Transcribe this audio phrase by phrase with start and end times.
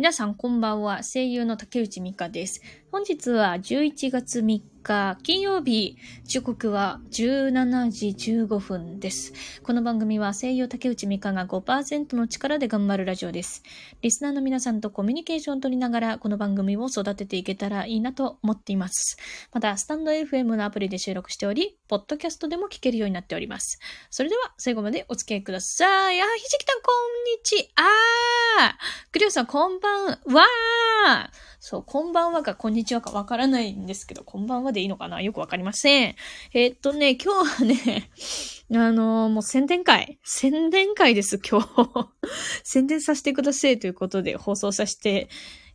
[0.00, 1.02] 皆さんこんばんは。
[1.02, 2.62] 声優の竹内美香です。
[2.92, 9.32] 本日は11月3日金曜日、時刻は17時15分です。
[9.62, 13.62] この番組は声優竹内美香が5%の力で頑張るラジオです。
[14.02, 19.18] リスナーの皆さんとコミュニケーションを取りながらこの番組を育てていけたらいいなと思っています。
[19.52, 23.78] また、スタンド FM のアプリで収録しており、ポッドキャストでも聞けるようになっております。
[24.10, 26.20] それでは最後までお付き合いください。
[26.20, 28.76] あ、ひじきたんこんにちは。
[29.12, 31.30] クリオさんこんばんは。
[31.62, 35.20] そう、こんばんはかこんにちはかわからないんですけど、こんばんはでいいのかな？
[35.20, 36.16] よくわかりません。
[36.54, 38.10] えー、っとね、今日はね、
[38.72, 40.18] あのー、もう宣伝会。
[40.24, 42.08] 宣伝会です、今日。
[42.64, 45.28] 宣伝させてくださいということで放送させて、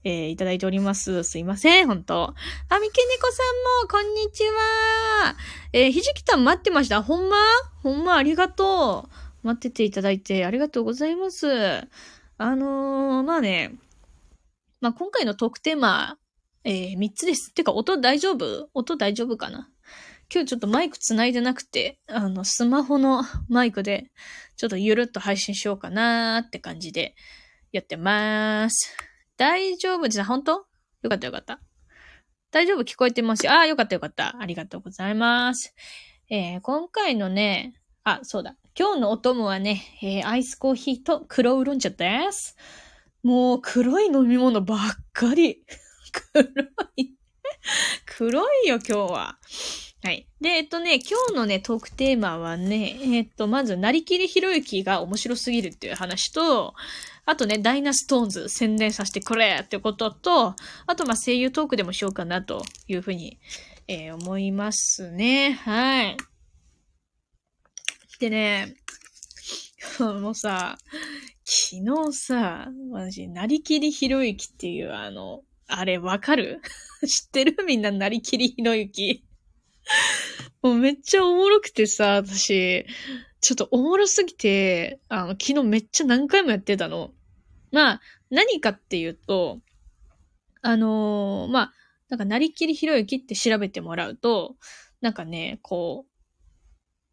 [0.04, 1.24] えー、いただいております。
[1.24, 2.34] すいません、本当
[2.70, 5.36] あ、みけねこさんも、こんにちは。
[5.72, 7.04] えー、ひじきたん待ってました。
[7.04, 7.38] ほんま？
[7.84, 9.08] ほんまありがと
[9.44, 9.48] う。
[9.48, 11.48] 待ってていただいてありがとうございます。
[12.38, 13.76] あのー、まあね、
[14.86, 16.20] まあ、今回のトークテーマ、
[16.64, 17.52] えー、3つです。
[17.56, 18.70] てか、音大丈夫？
[18.76, 19.68] 音大丈夫かな？
[20.32, 24.12] 今日ちょっとマイク繋いでなくて、あの、スマホのマイクで、
[24.58, 27.16] ちょっとゆるっと配信しようかなーって感じで
[27.72, 28.96] やってまーす。
[29.38, 30.04] 大丈夫？
[30.04, 30.24] です。
[30.24, 30.52] 本当？
[31.02, 31.60] よかったよかった。
[32.52, 32.84] 大丈夫？
[32.84, 33.54] 聞こえてますよ。
[33.54, 34.40] ああ、よかったよかった。
[34.40, 35.74] ありがとうございます。
[36.30, 38.56] えー、今回のね、あ、そうだ。
[38.78, 42.56] 今日のお供はね、えー、アイスコーヒーと黒ウーロン茶です。
[43.26, 44.80] もう黒い飲み物ばっ
[45.12, 45.64] かり。
[46.32, 46.44] 黒
[46.96, 47.10] い。
[48.06, 49.40] 黒いよ、今日は。
[50.04, 50.28] はい。
[50.40, 56.76] で、えっとね、今日のね、トークテーマはね、えっと、まず、なりきりひろゆきが面白すぎるっていう話と、
[57.26, 63.40] あとね、ダイナストーンズ宣伝させてくれってことと、あと、ま、声優トークでもしようかなというふうに、
[63.88, 65.54] えー、思いますね。
[65.64, 66.18] はい。
[68.20, 68.76] でね、
[70.00, 70.78] もうさ、
[71.48, 76.60] 昨日さ、私、なりきりひろゆきっていうあの、あれわかる？
[77.08, 77.56] 知ってる？
[77.66, 79.24] みんななりきりひろゆき。
[80.64, 82.88] もうめっちゃおもろくてさ、私、
[83.42, 87.14] ちょっとおもろすぎて、あの、昨日めっちゃ何回もやってたの。
[87.72, 88.02] まあ、
[88.32, 89.62] 何かっていうと、
[90.64, 91.74] あのー、まあ、
[92.10, 94.56] なんか、なりきりひろゆきって調べてもらうと、
[95.02, 96.15] なんかね、こう、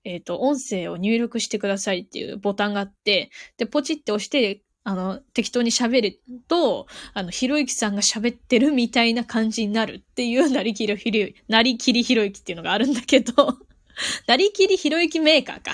[0.04, 13.58] えっ、ー、と、音声を入力してくださいっていうボタンがあって、で、ポチって押して、あの、適当に喋ると、あの、ひろゆきさんが喋ってるみたいな感じになるっていうなりきりひろゆき、なりきりひろゆきっていうのがあるんだけど、
[14.26, 15.72] なりきりひろゆきメーカーか。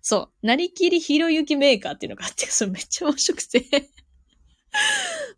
[0.00, 0.46] そう。
[0.46, 3.90] なりきりひろゆきメーカーっていうのがあって、それめっちゃ面白くて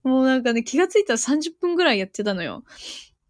[0.02, 2.64] もうなんかね、気がついたら30分ぐらいやってたのよ。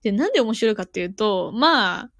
[0.02, 2.10] で、なんで面白いかっていうと、まあ、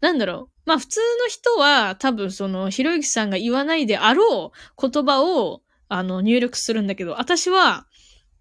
[0.00, 0.51] なんだろう。
[0.64, 7.86] まあ普通の人は多分そのひろゆきさんが言わないであろう言葉をあの入力するんだけど、私は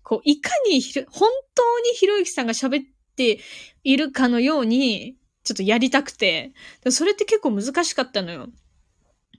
[0.04, 3.40] こういかに本当にひろゆきさんが喋って
[3.84, 6.54] いるかのようにちょっとやりたくて、
[6.90, 8.48] それって結構難しかったのよ。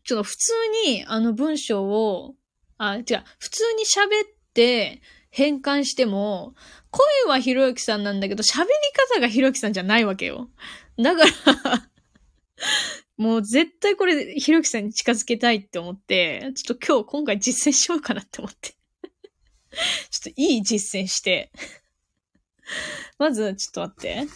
[0.04, 0.52] ちょっと普通
[0.86, 2.34] にあの文章を、
[2.76, 3.04] あ、違う、
[3.38, 5.00] 普通に喋って
[5.30, 6.54] 変換しても、
[6.90, 8.68] 声はひろゆきさんなんだけど、喋り
[9.14, 10.50] 方がひろゆきさんじゃないわけよ。
[10.98, 11.88] だから
[13.16, 18.70] もう絶対これ、ひろゆきさんに近づけたいって思って、ちょっと今日、今回実践しようかなって思って。
[20.10, 21.50] ちょっといい実践して。
[23.18, 24.14] まず、ちょっと待って。
[24.14, 24.28] ちょっ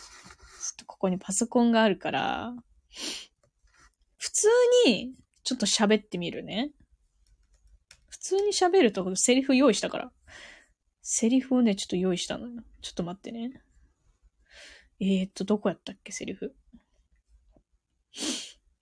[0.76, 2.54] とここにパソコンがあるから、
[4.16, 4.48] 普通
[4.86, 6.72] に、ちょっと喋ってみるね。
[8.09, 10.12] 普通に喋るとセリフ用意したから。
[11.03, 12.62] セリフをね、ちょっと用意したのよ。
[12.82, 13.62] ちょっと待ってね。
[14.98, 16.56] えー、っと、どこやったっけ、セリフ。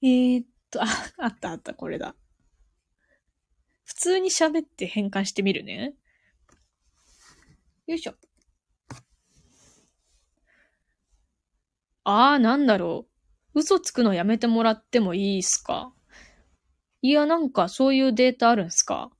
[0.02, 0.86] えー、っと、あ、
[1.18, 2.14] あったあった、これだ。
[3.84, 5.94] 普通に喋って変換してみるね。
[7.86, 8.14] よいしょ。
[12.04, 13.06] あー、なんだろ
[13.54, 13.60] う。
[13.60, 15.92] 嘘つくのやめてもらってもいいっすか？
[17.02, 19.10] いや、なんかそういうデータあるんすか？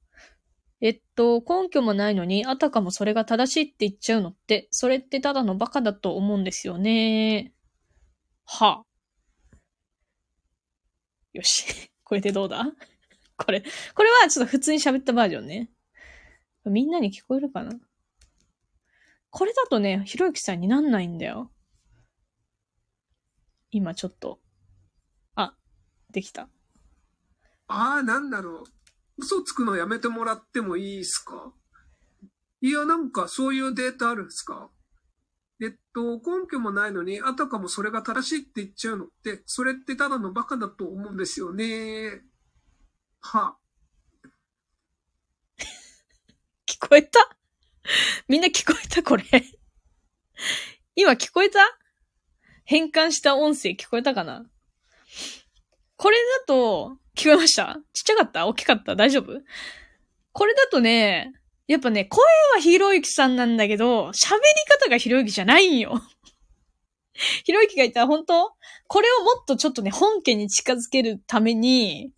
[0.81, 7.53] えっと、根拠もないのに、あたかもそれが正しいって言っちゃうのって、それってただのバカだと思うんですよね。
[8.45, 8.94] はあ。
[11.35, 11.91] よし。
[12.05, 12.65] これでどうだ？
[13.37, 13.63] これ、
[13.95, 15.71] これはちょっと普通に喋ったバージョンね。
[16.65, 17.73] みんなに聞こえるかな？
[19.31, 21.53] これだとね、ひろゆきさんになんないんだよ。
[23.71, 24.41] 今ちょっと。
[25.35, 25.57] あ、
[26.11, 26.49] できた。
[27.67, 28.65] ああ、なんだろう。
[29.19, 31.53] 嘘つくのやめてもらってもいいっすか？
[32.61, 34.71] いや、なんかそういうデータあるんすか？
[35.63, 42.23] えっと、根拠もないのに、あたかもそれが正しいって言っちゃうのって、それってただのバカだと思うんですよね。
[43.21, 43.57] は。
[46.67, 47.37] 聞こえた？
[48.29, 49.25] みんな聞こえたこれ？
[50.97, 51.61] 今聞こえた？
[52.65, 54.45] 変換した音声聞こえたかな？
[55.97, 57.79] これだと、聞こえました？
[57.93, 58.47] ちっちゃかった？
[58.47, 58.97] 大きかった？
[58.97, 59.41] 大丈夫？
[60.33, 61.33] これだとね、
[61.67, 62.23] やっぱね、声
[62.55, 64.41] はひろゆきさんなんだけど、喋り
[64.83, 66.03] 方がひろゆきじゃないんよ。
[67.45, 68.53] ひろゆきが言ったら本当？
[68.87, 72.13] これをもっとちょっとね、本家に近づけるために、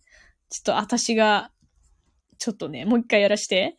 [0.49, 1.51] ちょっと私が、
[2.39, 3.77] ちょっとね、もう一回やらして。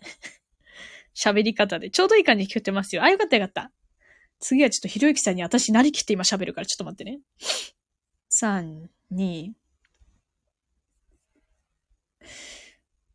[1.15, 1.91] 喋り方で。
[1.91, 3.03] ちょうどいい感じに聞こえてますよ。
[3.03, 3.73] あ、よかったよかった。
[4.38, 7.21] 次はちょっとひろゆきさんに私なりきって今喋るからちょっと待ってね。
[8.31, 9.50] 3、2。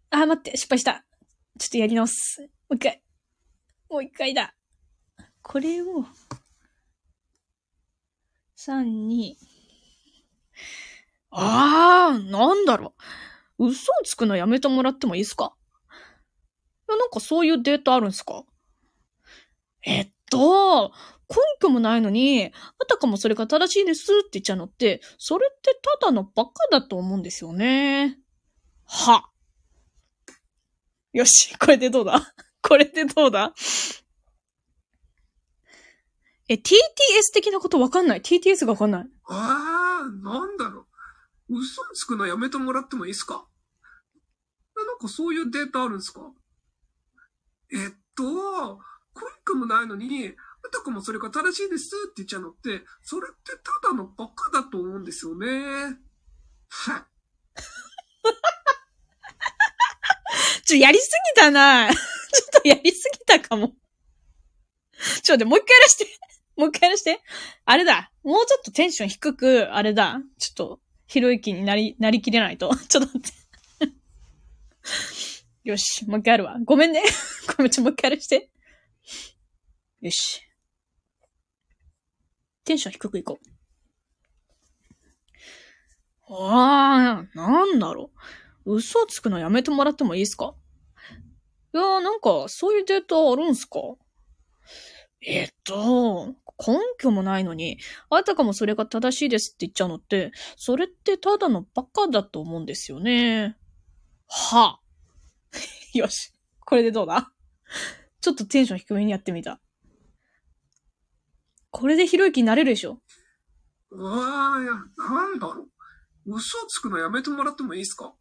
[0.10, 1.06] あ、待って、失敗した。
[1.60, 2.42] ちょっとやり直す。
[2.42, 3.02] もう一回。
[3.90, 4.56] もう一回だ。
[5.42, 6.06] これを、
[8.58, 9.36] 3、2。
[11.32, 12.94] あー、なんだろ
[13.60, 13.68] う。
[13.70, 15.54] 嘘をつくのやめてもらってもいいですか？
[16.90, 18.44] いや、なんかそういうデータあるんすか？
[19.84, 20.92] えっと、
[21.30, 28.18] 根拠もないのに、あたかもそれが正しいですって言っちゃうのって、それってただのバカだと思うんですよね。
[28.86, 29.30] は。
[31.14, 32.34] よし、これでどうだ？
[32.62, 33.54] これでどうだ？
[36.50, 36.62] え、TTS
[37.34, 39.06] 的なことわかんない？TTS がわかんない？
[39.26, 40.88] ああ、なんだろ
[41.50, 41.60] う。
[41.60, 43.48] 嘘つくのやめてもらってもいいっすか？
[44.76, 46.22] なんかそういうデータあるんですか？
[47.72, 48.80] えっと、
[49.16, 50.30] 根拠もないのに、
[50.66, 53.52] あたかもそれが正しいですって言っちゃうのって、それって
[53.82, 55.98] ただのバカだと思うんですよね。
[56.70, 57.08] は
[60.66, 61.98] ちょ、やりすぎたな ちょ
[62.60, 63.74] っとやりすぎたかも。
[65.22, 66.08] ちょ、で、もう一回やらして。
[66.56, 67.22] もう一回やらして。
[67.66, 68.12] あれだ。
[68.24, 70.22] もうちょっとテンション低く、あれだ。
[70.38, 72.74] ちょっと、ひろゆきになり、なりきれないと。
[72.88, 73.44] ちょっと待って。
[75.64, 76.58] よし、もう一回やるわ。
[76.64, 77.02] ごめんね。
[77.56, 78.50] ごめん、ちょ、もう一回やらして。
[80.02, 80.42] よし。
[82.66, 83.54] テンション低くいこう。
[86.30, 88.20] ああ、なんだろう。
[88.66, 90.56] 嘘をつくのやめてもらってもいいですか？
[91.74, 93.80] いやーなんか、そういうデータあるんすか？
[95.26, 97.78] えっと、根拠もないのに、
[98.10, 103.58] あたかもそれが正しいですって言っちゃうのって、それってただのバカだと思うんですよね。
[104.28, 104.80] は。
[105.94, 106.32] よし。
[106.60, 107.32] これでどうだ？
[108.22, 109.60] ちょっとテンション低めにやってみた。
[111.72, 113.02] これでひろゆきになれるでしょ？
[113.92, 115.64] うわー、いや、なんだろ
[116.26, 116.36] う。
[116.36, 118.14] 嘘つくのやめてもらってもいいですか？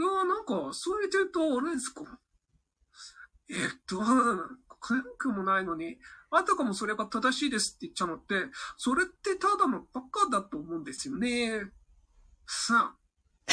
[0.00, 2.18] いやなんか、そういうデータあるんですか？
[3.50, 3.56] えっ
[3.86, 5.98] と、根拠もないのに、
[6.30, 8.46] あたかもそれが正しいですって言っちゃうのって、
[8.78, 11.64] それってただのバカだと思うんですよね。
[12.46, 13.52] さあ。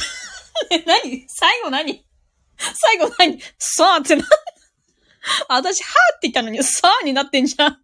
[0.72, 1.26] え、 何？
[1.28, 2.06] 最後何？
[2.58, 3.42] 最後何？
[3.58, 4.24] さあってな、
[5.50, 7.84] 私、はーって言ったのに、さあになってんじゃん。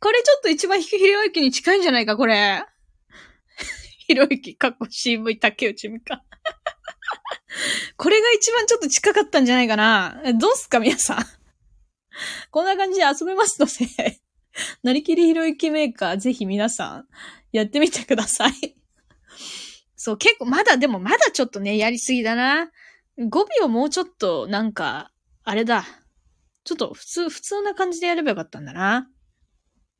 [0.00, 2.64] これちょっと一番ひろゆきに近いんじゃないか、これ。
[4.06, 6.24] ひろゆき、かっこ CV 竹内美香。
[7.96, 10.20] これが一番ちょっと近かったんじゃないかな。
[10.38, 11.26] どうすか、皆さん。
[12.50, 14.20] こんな感じで遊べますので、
[14.82, 17.08] なりきりひろゆきメーカー、ぜひ皆さん、
[17.52, 18.52] やってみてください。
[19.96, 22.70] そう、結構、まだ、でもまだちょっとね、やりすぎだな。
[23.28, 25.10] 語尾をもうちょっと、なんか、
[25.44, 25.84] あれだ。
[26.64, 29.08] ちょっと普通、普通な感じでやればよかったんだな。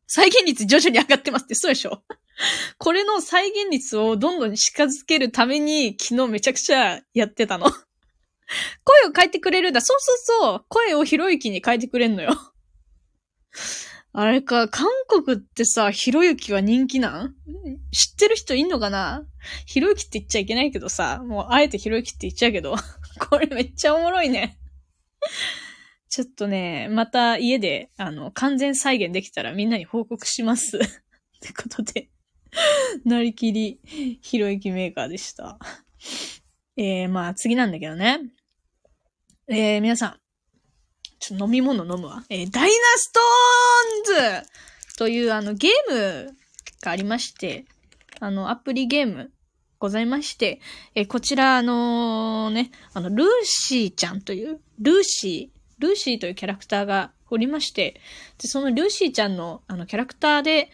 [0.07, 2.03] 再現率徐々に上がってますって、そうでしょ
[2.79, 7.67] これの再現率をどんどん近づけるために、昨日めちゃくちゃやってたの。
[8.85, 9.81] 声を変えてくれるんだ。
[9.81, 10.65] そうそうそう。
[10.69, 12.35] 声をひろゆきに変えてくれんのよ。
[14.13, 17.35] あれか、韓国ってさ、ひろゆきは人気なん？
[17.93, 19.27] 知ってる人いんのかな？
[19.67, 22.77] ひろゆきって言っちゃいけないけどさ、もうあえてひろゆきって言っちゃうけど、
[23.29, 24.59] これめっちゃおもろいね。
[26.09, 30.79] ちょっとね、また家で、あの、完全再現できたらみんなに報告します。
[30.79, 30.81] っ
[31.41, 32.09] てことで、
[33.05, 33.81] なりきり、
[34.21, 35.59] ひろゆきメーカーでした。
[36.77, 38.21] えー、まあ次なんだけどね。
[39.49, 40.21] えー、皆さん、
[41.19, 42.25] ちょ飲み物飲むわ。
[42.29, 44.49] えー、ダイナストーンズ
[44.97, 46.37] というあのゲーム
[46.83, 47.65] がありまして、
[48.21, 49.33] あのアプリゲーム
[49.79, 50.61] ございまして、
[50.95, 58.01] えー、こちらあのーね、あの、ルーシーちゃんという、ルーシー、ルーシーというキャラクターがおりまして、
[58.39, 60.71] で、そのルーシーちゃんのあのキャラクターで、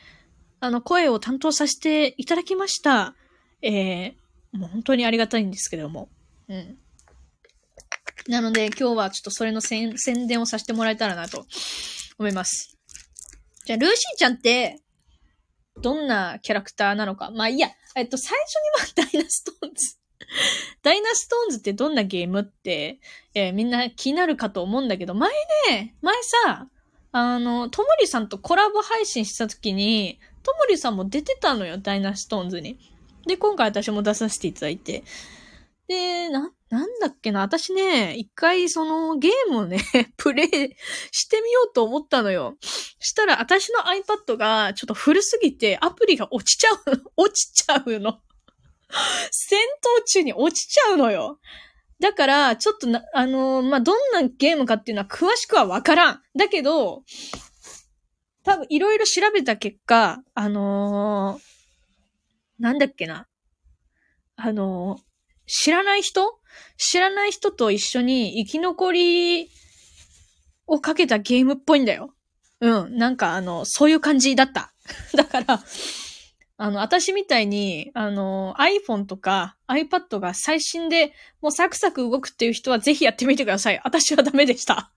[0.65, 3.15] あの声を担当させていただきました。
[3.61, 6.09] えー、もう本当にありがたいんですけども。
[6.49, 6.79] うん。
[8.29, 9.95] なので今日はちょっとそれの宣
[10.27, 11.45] 伝をさせてもらえたらなと
[12.19, 12.79] 思います。
[13.67, 14.81] じゃあ、ルーシーちゃんって、
[15.83, 17.31] どんなキャラクターなのか？
[17.31, 19.99] まあいいや、えっと、最初にはダイナストーンズ
[20.83, 23.01] ダイナストーンズってどんなゲームって、
[23.35, 25.31] えーみんな気になるかと思うんだけど、前
[25.69, 26.69] ね、前さ、
[27.13, 32.79] あの、ともりさんとコラボ配信した時に、ともりさんも出てたのよ、ダイナストーンズに。
[33.27, 35.03] で、今回私も出させていただいて。
[35.89, 39.79] で、な、なんだっけな、私ね、一回そのゲームをね、
[40.17, 40.49] プレイ
[41.11, 42.57] してみようと思ったのよ。
[43.01, 46.79] したら私の iPad がちょっと古すぎてアプリが落ちちゃう、
[47.17, 48.21] 落ちちゃうの。
[49.31, 49.59] 戦
[50.01, 51.39] 闘中に落ちちゃうのよ。
[52.01, 56.23] だから、ちょっとな、あのーまあ、どんなゲームかっていうのは詳しくはわからん。
[56.37, 57.03] だけど、
[58.45, 61.55] 多分いろいろ調べた結果、あのー
[62.63, 63.27] なんだっけな。
[64.37, 65.03] あのー
[65.47, 66.39] 知らない人？
[66.79, 69.51] 知らない人と一緒に生き残り
[70.67, 72.15] をかけたゲームっぽいんだよ。
[72.61, 72.97] うん。
[72.97, 74.73] なんかあの、そういう感じだった。
[75.15, 75.63] だから、
[76.57, 83.81] あの、私みたいに、あの、iPhone とか iPad が最新でもうサクサク動くっていう人はぜひやってみてください。
[83.85, 84.93] 私はダメでした。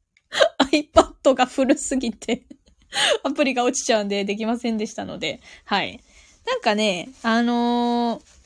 [0.72, 2.46] iPad が古すぎて、
[3.24, 6.00] アプリが落ちちゃうんでできませんでしたので、はい。
[6.46, 8.42] なんかね、あのー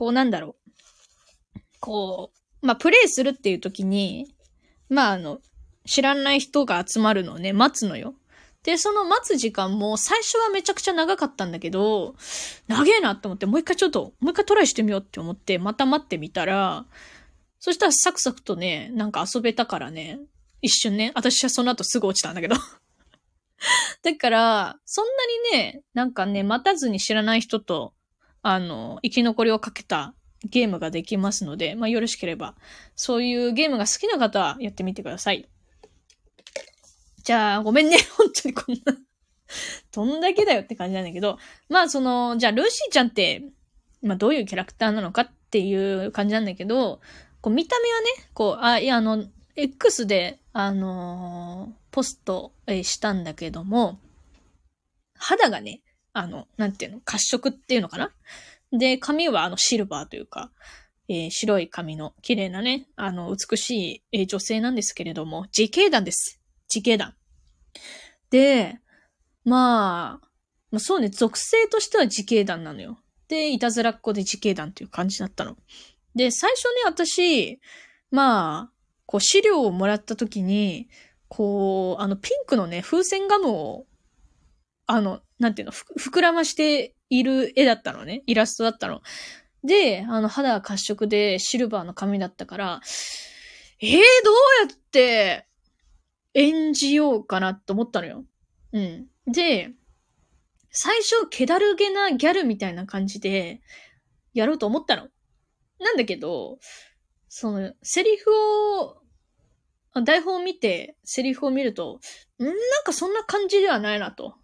[0.00, 0.56] こうなんだろ
[1.54, 1.60] う。
[1.78, 4.34] こう、まあ、プレイするっていう時に、
[4.88, 5.40] まあ、あの、
[5.84, 8.14] 知らない人が集まるのをね、待つのよ。
[8.62, 12.14] で、その待つ時間も最初はめちゃくちゃ長かったんだけど、
[12.66, 16.86] 長えなって思って、もう一回ちょっと、もう一回トライしてみようって思って、また待ってみたら、
[17.58, 20.18] そしたらサクサクとね、なんか遊べたからね、
[20.62, 22.56] 一瞬ね、私はその後すぐ落ちたんだけど。
[24.02, 25.06] だから、そん
[25.52, 27.94] なにね、なんかね、待たずに知らない人と、
[28.42, 30.14] あの、生き残りをかけた
[30.44, 32.56] ゲームができますので、まあよろしければ、
[32.96, 35.48] そういうゲームが好きな方はやってみてください。
[37.22, 37.98] じゃあ、ごめんね。
[38.16, 38.96] 本当にこんな。
[39.92, 41.38] どんだけだよって感じなんだけど。
[41.68, 43.44] まあ、その、じゃあ、ルーシーちゃんって、
[44.02, 47.00] まあ、どういうキャラクターなのかっていう感じなんだけど、
[47.40, 49.24] こう、見た目はね、こう、あ、いや、あの、
[49.56, 53.98] X で、あのーポスト、えしたんだけども、
[55.16, 55.80] 肌がね、
[56.12, 58.12] あの、なんていうの、褐色っていうのかな？
[58.72, 60.50] で、髪はあの、シルバーというか、
[61.08, 66.40] えー白い髪の綺麗なね、あの、美しい、えー女性なんですけれども、自警団です。
[66.72, 67.14] 自警団。
[68.30, 68.78] で、
[69.44, 70.26] まあ、
[70.70, 72.98] まあ、そうね、属性としては自警団なのよ。
[73.26, 75.56] で、いたずらっ子で自警団っていう感じだったの。
[76.14, 77.60] で、最初ね、私、
[78.12, 78.79] まあ、
[79.10, 80.88] こう資料をもらった時に、
[81.26, 83.86] こう、あの、ピンクのね、風船ガムを、
[84.86, 88.22] あの、なんていうの、膨らましている絵だったのね。
[88.26, 89.02] イラストだったの。
[89.64, 92.80] で、あの、肌が褐色でシルバーの髪だったから、
[93.80, 93.98] えー、どう
[94.68, 95.48] やって
[96.34, 98.24] 演じようかなと思ったのよ。
[98.72, 99.08] うん。
[99.26, 99.72] で、
[100.70, 103.60] 最初、気だるげなギャルみたいな感じで、
[104.34, 105.08] やろうと思ったの。
[105.80, 106.60] なんだけど、
[107.28, 108.30] その、セリフ
[108.82, 108.99] を、
[109.94, 112.00] 台本を見て、セリフを見ると、
[112.38, 112.54] んなん
[112.84, 114.34] かそんな感じではないなと。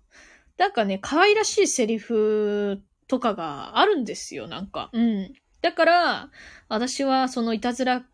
[0.59, 4.91] なんかね、可愛らしいセリフとかがあるんですよ、なんか。
[4.93, 5.33] うん。
[5.63, 6.31] だから、
[6.69, 8.07] 私はそのいたずらっ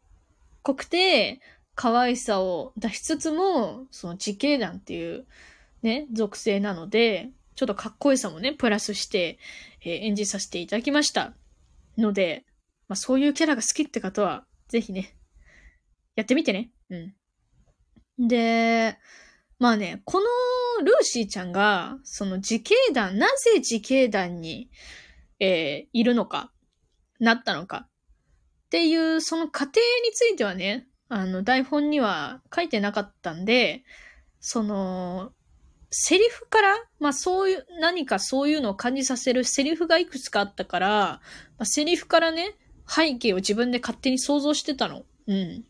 [0.63, 1.41] こくて、
[1.75, 5.27] 可愛さを出しつつも、その自警団っていう
[5.83, 9.39] ね、属性なので、ちょっとかっこよさもね、プラスして、
[9.83, 11.35] えー演じさせていただきました。
[11.99, 12.45] ので、
[12.89, 15.15] まあそういうキャラが好きって方は、ぜひね、
[16.15, 16.71] やってみてね。
[16.91, 17.15] うん。
[18.19, 18.99] で、
[19.59, 20.27] まあね、この
[20.85, 24.71] ルーシーちゃんが、その自警団、なぜ自警団に、
[25.39, 26.53] えーいるのか、
[27.21, 27.89] なったのか、
[28.67, 33.85] っていう、その過程についてはね、あの、台本には書いてなかったんで、
[34.41, 35.33] その、
[35.91, 41.21] セリフから、まあそういう、何かそういうのを感じさせるセリフがいくつかあったから、ま
[41.59, 42.57] あ、セリフからね、
[42.89, 45.05] 背景を自分で勝手に想像してたの。
[45.27, 45.65] うん。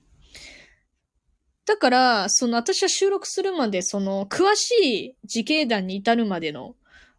[1.64, 6.75] だから、その私は収録するまで、その詳しい自警団に至るまでの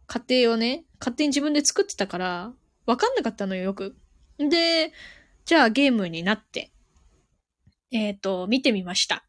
[0.06, 2.52] 過程をね、勝手に自分で作ってたから、
[2.86, 3.96] わかんなかったのよ、よく。
[4.38, 4.92] で、
[5.44, 6.72] じゃあゲームになって、
[7.90, 9.24] えっ、と、見てみました。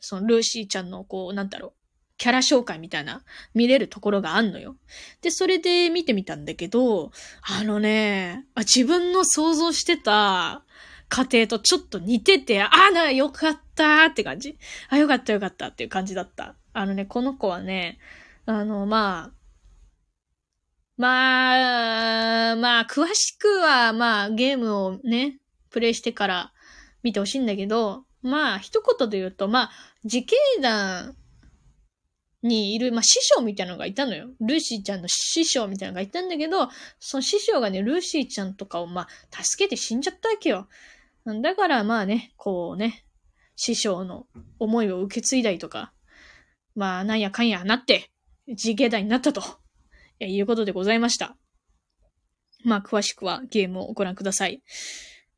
[0.00, 1.72] そのルーシーちゃんの、こう、なんだろう、
[2.18, 3.22] キャラ紹介みたいな、
[3.54, 4.76] 見れるところがあんのよ。
[5.22, 7.10] で、それで見てみたんだけど、
[7.42, 10.64] あのね、自分の想像してた
[11.08, 14.58] 過程とちょっと似てて、ああ、な、よかったって感じ。
[14.90, 16.54] あ、よかったよかったっていう感じだった。
[16.72, 17.98] あのね、この子はね、
[18.46, 19.38] あの、まあ、
[20.98, 25.38] まあ、まあ、詳しくは、まあ、ゲームをね、
[25.70, 26.52] プレイしてから
[27.02, 29.70] 見てほしいんだけど、まあ、一言で言うと、まあ、
[30.04, 31.14] 自警団
[32.42, 34.28] にいる、まあ、師匠みたいなのがいたのよ。
[34.40, 40.68] ルーシーちゃんの師匠みたいなのがいたんだけど、その師匠がね、ルーシーちゃんとかを、まあ、助けて死んじゃったわけよ。
[41.34, 43.04] だから、まあね、こうね、
[43.56, 44.26] 師匠の
[44.58, 45.92] 思いを受け継いだりとか、
[46.74, 48.10] まあ、なんやかんやなって、
[48.46, 49.42] 自警団になったと、
[50.20, 51.36] いうことでございました。
[52.64, 54.62] まあ、詳しくはゲームをご覧ください。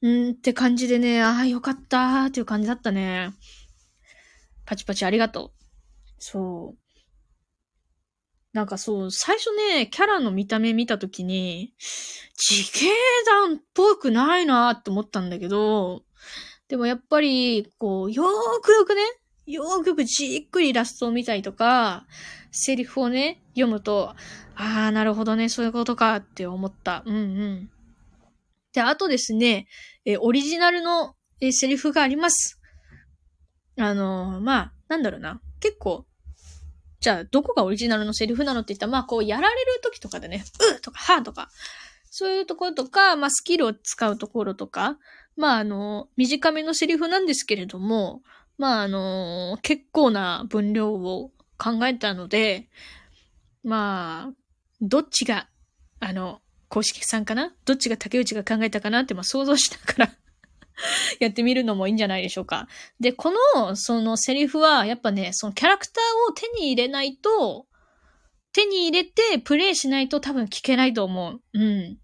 [0.02, 3.32] うんって感じでね、ああ、よかったーっていう感じだったね。
[4.64, 5.52] パチパチありがとう。
[6.18, 6.89] そう。
[8.52, 11.72] なんかそう、最初ね、キャラの見た目見たときに、
[12.36, 12.86] 自警
[13.26, 16.02] 団っぽくないなって思ったんだけど、
[16.68, 19.02] でもやっぱり、こう、よーくよくね、
[19.46, 22.06] よーくよくじっくりイラストを見たりとか、
[22.50, 24.14] セリフをね、読むと、
[24.56, 27.02] あー、なるほどね、そういうことかって思った。
[27.06, 27.70] うんうん。
[28.72, 29.66] で、あとですね、
[30.04, 32.60] えオリジナルの、えセリフがあります。
[33.78, 35.40] あの、まあ、なんだろうな。
[35.60, 36.04] 結構、
[37.00, 41.50] じゃあ、どこがオリジナルのセリフなのって言ったら、まあ、こう、やられる時とかでね、うーとか、はーとか、
[42.10, 44.98] そういうところとか、まあ、スキルを使うところとか、
[45.36, 48.22] まあ、あの、短めのセリフなんですけれども、
[48.58, 52.68] まあ、あの、結構な分量を考えたので、
[53.64, 54.34] まあ、
[54.82, 55.48] どっちが、
[56.00, 57.52] あの、公式さんかな？
[57.64, 60.12] どっちが竹内が考えたかなって、まあ、想像しながら
[61.20, 62.68] やってみるのもいいんじゃないでしょうか。
[63.00, 67.66] で、この、そのセリフは、やっぱね、そのキャラクターを手に入れないと、
[68.52, 71.40] 手に入れてプレイしないと多分聞けないと思う。
[71.52, 71.98] うん。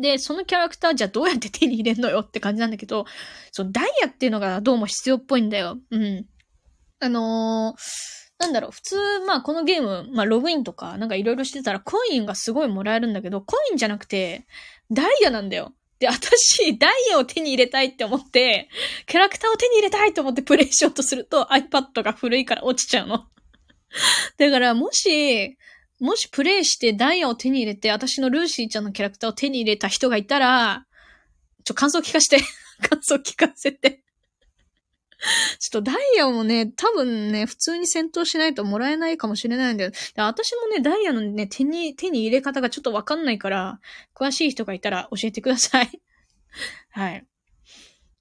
[0.00, 3.04] で、そのキャラクターじゃどうやって手に入れんのよって感じなんだけど、
[3.52, 5.78] そのダイヤっていうのがどうも必要っぽいんだよ。
[5.90, 6.26] うん。
[7.00, 14.46] あのー、なんだろう、普通、まあこのゲーム、まあログインとかなんかいろいろしてたらコインがすごいもらえるんだけど、コインじゃなくて、
[14.90, 15.72] ダイヤなんだよ。
[16.02, 18.68] で、私、ダイヤを手に入れたいって思って、
[19.06, 23.26] キャラクターを手に入れたいと思ってプレイ しようとすると iPad が古いから落ちちゃうの。
[24.36, 25.56] だから、もし、
[26.00, 30.86] もしプレイしてダイヤを手に入れて、私のルーシーちゃんのキャラクターを手に入れた人がいたら、
[31.62, 32.40] ちょ、感想聞かして。
[32.90, 34.01] 感想聞かせて。
[35.60, 39.90] ちょっとダイヤもね、多分ね、普通に戦闘しないともらえないかもしれないんだよ。
[39.90, 43.80] で私もね、ダイヤのね、手に、手に入れ方がちょっとわかんないから、
[44.14, 46.00] 詳しい人がいたら教えてください。
[46.90, 47.26] はい。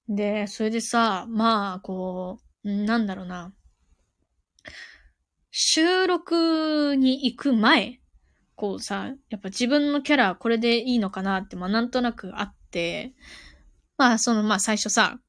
[0.07, 3.53] で、それでさ、まあ、こう、なんだろうな。
[5.49, 7.99] 収録に行く前、
[8.55, 13.13] こうさ、やっぱ自分のキャラこれでいいのかなって、まあなんとなくあって、
[13.97, 15.19] まあその、まあ最初さ、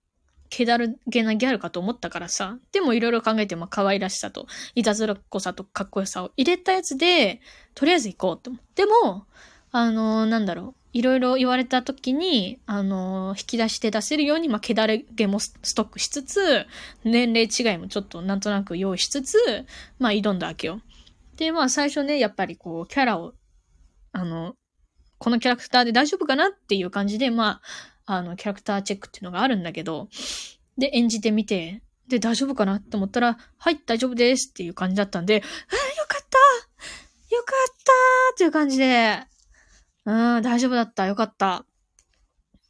[0.53, 2.59] 気だるげなギャルかと思ったからさ。
[2.73, 7.41] でもいろいろ考えて、まあ可愛らしさと、いたずらっこさとかっこよさを入れたやつで、
[7.75, 8.83] とりあえず行こうって思って。
[8.83, 9.27] でも、
[9.71, 10.81] あのー、なんだろう。
[10.93, 16.67] いろいろ言われた時に、あのー、引き出して出せるように、まあ、気だれげもストックしつつ、
[17.03, 19.39] 年齢違いもちょっとなんとなく用意しつつ、
[19.99, 20.83] まあ、挑んだわけよ。
[21.37, 23.33] で、まあ、最初ね、やっぱりこう、キャラを、
[24.13, 24.55] あの、
[25.17, 30.09] このキャラクターで大丈夫かなっていう感じで、まあ、あの、キャラクターチェックっていうのがあるんだけど、
[30.79, 37.93] で、演じてみて、で、大丈夫かなって思ったら、はい、大丈夫ですっていう感じだったんで、ああよかったよかった
[38.35, 39.21] っていう感じで、
[40.05, 41.65] うん、大丈夫だった、よかった。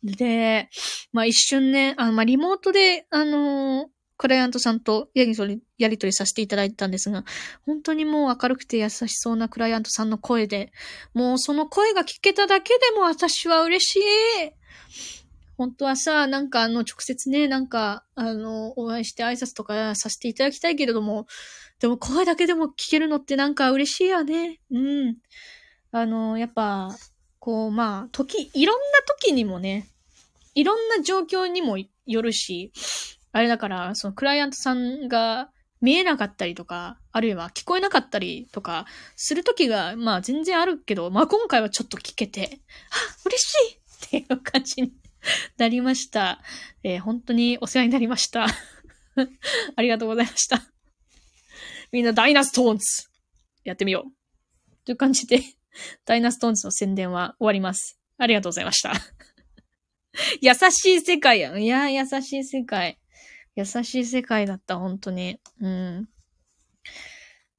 [0.04, 0.68] で、
[1.12, 3.86] まあ一瞬ね、あの、まあリモートで、あのー、
[4.18, 7.24] クライアントさんとやりとり、やりとりさせていただいたんですが、
[7.66, 10.72] 本当にもう明るくて優しそうなクライアントさんの声で、
[11.14, 14.52] もうその声が聞けただけでも私は嬉しい。
[15.62, 21.26] 本当はさ、なんかあの、直接ね、なんか、あの、お会いして挨拶とかさせていただきたいけれども、
[21.78, 24.58] でも声だけでも聞けるのってなんか嬉しいよね。
[24.72, 25.16] うん。
[25.92, 26.90] あの、やっぱ、
[27.38, 29.86] こう、まあ、時、いろんな時にもね、
[30.56, 32.72] いろんな状況にもよるし、
[33.30, 35.48] あれだから、そのクライアントさんが
[35.80, 42.58] 見えなかったりとか、あるいは聞こえなかったりとか、する時が、まあ全然あるけど、まあ今回はちょっと聞けて、
[42.90, 42.96] あ、
[43.26, 44.92] 嬉しいっていう感じに
[45.56, 46.42] なりました。
[46.82, 48.46] えー、本当にお世話になりました。
[49.76, 50.62] ありがとうございました。
[51.90, 52.84] みんなダイナストーンズ
[53.64, 54.84] やってみよう。
[54.84, 55.40] という感じで、
[56.04, 57.98] ダイナストーンズの宣伝は終わります。
[58.18, 58.92] ありがとうございました。
[60.40, 61.62] 優しい世界やん。
[61.62, 62.98] いや、優しい世界。
[63.54, 65.40] 優しい世界だった、本当に。
[65.60, 66.08] うん。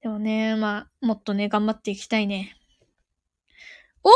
[0.02, 2.58] でもね、まあ、もっとね、頑張っていきたいね。
[4.04, 4.10] お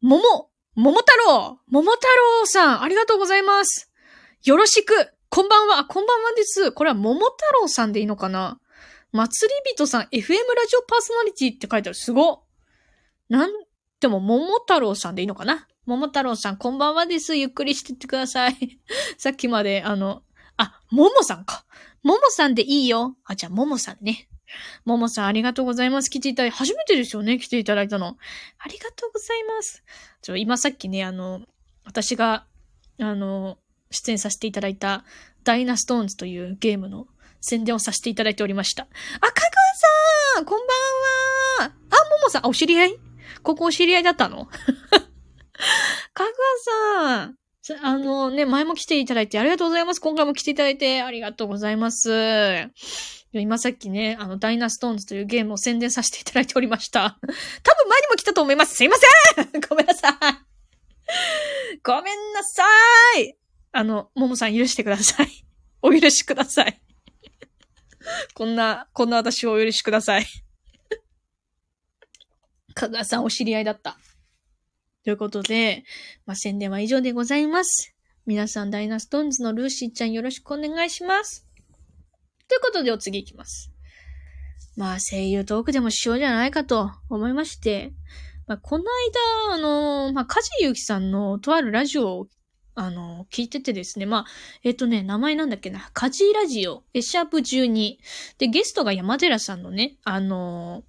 [0.00, 2.08] 桃桃太郎桃太
[2.40, 3.90] 郎さん、ありがとうございます。
[4.44, 4.94] よろしく
[5.28, 6.72] こんばんはこんばんはです。
[6.72, 7.30] これは桃太
[7.60, 8.58] 郎さんでいいのかな？
[9.12, 10.34] 祭り人さん、FM ラ
[10.66, 11.94] ジオパーソナリティって書いてある。
[11.94, 12.44] すご
[13.28, 13.50] なん、
[14.00, 15.68] でも桃太郎さんでいいのかな？
[15.84, 17.36] 桃太郎さん、こんばんはです。
[17.36, 18.80] ゆっくりしてってください。
[19.18, 20.22] さっきまで、あの、
[20.56, 21.66] あ、桃さんか。
[22.02, 23.16] ももさんでいいよ。
[23.24, 24.28] あ、じゃあ、ももさんね。
[24.84, 26.10] ももさん、ありがとうございます。
[26.10, 28.16] 来ていただいて、初めてですよね、来ていただいたの。
[28.58, 29.82] ありがとうございます。
[30.20, 31.42] ちょ、今さっきね、あの、
[31.84, 32.44] 私が、
[33.00, 33.58] あの、
[33.90, 35.04] 出演させていただいた、
[35.44, 37.06] ダイナストーンズというゲームの
[37.40, 38.82] 宣伝をさせていただいておりました。
[38.84, 39.32] あ、かぐわ
[40.34, 40.58] さんこん
[41.58, 42.96] ばんはあ、ももさん、あ、お知り合い？
[43.42, 44.46] ここお知り合いだったの？
[46.14, 46.30] かぐわ
[47.08, 47.36] さん
[47.82, 50.00] あのね、前も来ていただいてありがとうございます。
[50.00, 52.10] 今回も来ていただいてありがとうございます。
[53.32, 57.18] 今さっきね、あの、ダイナストーンズというゲームを宣伝させていただいておりました。
[57.62, 58.74] 多分前にも来たと思います。
[58.74, 58.96] すいま
[59.34, 62.64] せん ごめんなさいごめんなさ
[63.20, 63.36] い
[63.70, 65.28] あの、ももさん許してください。
[65.80, 66.82] お許しください。
[68.34, 70.26] こんな、こんな私をお許しください。
[72.74, 73.96] かがさんお知り合いだった。
[75.04, 75.84] ということで、
[76.26, 77.94] まあ、宣伝は以上でございます。
[78.24, 81.44] 皆さん、ダイナストーンズのルーシーちゃんよろしくお願いします。
[82.48, 83.72] ということで、お次行きます。
[84.76, 87.92] まあ、声優トークでもしようじゃないかと思いまして、
[88.46, 88.84] まあ、この
[89.50, 92.28] 間、あの、まあ、カジユキさんのとあるラジオを、
[92.76, 94.26] あの、聞いててですね、まあ、
[94.62, 97.96] えっ、とね、名前なんだっけな、カジラジオ、エシャープ12。
[98.38, 100.84] で、ゲストが山寺さんのね、あの、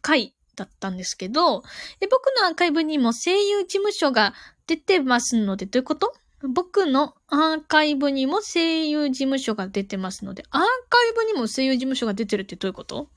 [0.00, 1.62] 回だったんですけど、
[2.00, 4.34] で僕のアーカイブにも声優事務所が
[4.66, 6.12] 出てますので、どういうこと？
[6.48, 10.66] 僕のアーカイブにも声優事務所が出てますので、アーカ
[11.08, 13.10] イブにも声優事務所が出てるってどういうこと？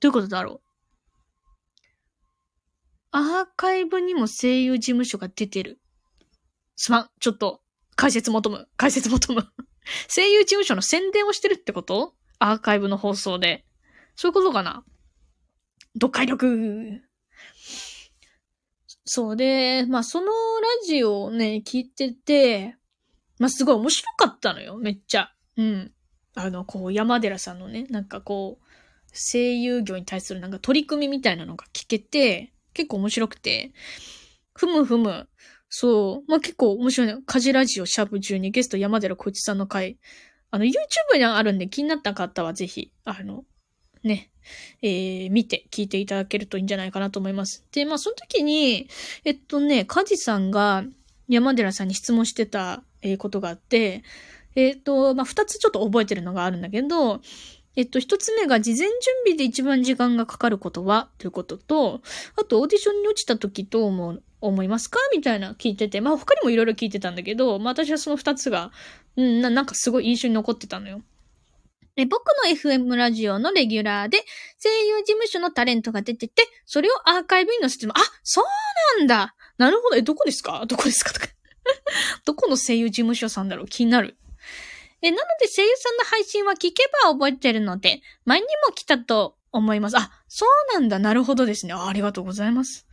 [0.00, 0.60] どういうことだろう？
[3.10, 5.80] アーカイブにも声優事務所が出てる。
[6.76, 7.10] すまん。
[7.20, 7.60] ちょっと、
[7.96, 8.68] 解説求む。
[8.76, 9.48] 解説求む。
[10.08, 12.14] 声優事務所の宣伝をしてるってこと？
[12.38, 13.64] アーカイブの放送で。
[14.16, 14.84] そういうことかな？
[15.94, 17.02] 読解力
[19.04, 20.32] そうで、まあそのラ
[20.86, 22.76] ジオをね、聞いてて、
[23.38, 25.30] まあすごい面白かったのよ、めっちゃ。
[25.56, 25.92] うん。
[26.34, 28.64] あの、こう、山寺さんのね、なんかこう、
[29.12, 33.72] 声優業に対するなんか取り組みみたいなのが聞けて、結構面白くて、
[34.54, 35.28] ふむふむ、
[35.68, 37.18] そう、まあ結構面白いね。
[37.26, 39.98] カジラジオシャープ12ゲスト山寺小一さんの回、
[40.50, 43.44] あの、YouTube にあるんで気になった方はぜひ、あの、
[44.04, 44.30] ね、
[44.82, 47.64] えー、見て聞いていただけるといいんじゃないかなと思います。
[47.72, 48.88] で、まあその時に、
[49.24, 50.84] えっとね、カジさんが
[51.28, 54.02] 山寺さんに質問してた、えことがあって、
[54.54, 57.20] えっと、まあ二つちょっと覚えてるのがあるんだけど、
[57.76, 58.90] えっと、一つ目が事前準
[59.24, 61.08] 備で一番時間がかかることは？
[61.18, 62.02] ということと、
[62.36, 64.22] あとオーディションに落ちた時どう思う？
[64.40, 64.98] 思いますか？
[65.12, 68.70] みたいな聞いてて、まあ他にもいろいろ聞いてたんだけど、まあ私はその二つが、
[69.16, 71.00] うんな、なんかすごい印象に残ってたのよ。
[71.96, 74.18] え僕の FM ラジオのレギュラーで、
[74.62, 78.44] 声優事務所のタレントが出てて、それをアーカイブに載せても、あ、そう
[78.98, 79.96] なんだなるほど。
[79.96, 80.64] え、どこですか？
[80.66, 81.12] どこですか？
[81.12, 81.26] とか
[82.24, 83.66] どこの声優事務所さんだろう？
[83.68, 84.16] 気になる。
[85.02, 89.96] え、なので声優さんの配信は聞けば覚えてるので、前にも来たと思います。
[89.98, 90.98] あ、そうなんだ。
[90.98, 91.74] なるほどですね。
[91.74, 92.86] あありがとうございます。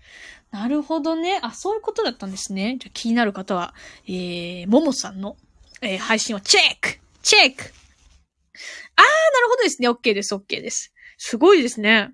[0.52, 1.40] なるほどね。
[1.42, 2.78] あ、そういうことだったんですね。
[2.80, 3.74] じゃ気になる方は、
[4.06, 5.38] えー、ももさんの、
[5.82, 7.74] えー、配信をチェックチェック
[8.96, 9.90] あー、なるほどですね。
[9.90, 10.94] OK です、OK です。
[11.18, 12.14] すごいですね。